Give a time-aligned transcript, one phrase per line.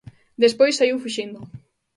[0.43, 1.39] Despois saíu fuxindo.